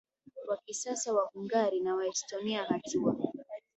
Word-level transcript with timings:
wa 0.47 0.57
kisasa 0.57 1.13
Wahungari 1.13 1.79
na 1.79 1.95
Waestonia 1.95 2.63
Hatua 2.63 3.15